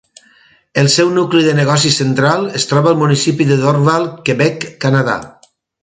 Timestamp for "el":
0.83-0.87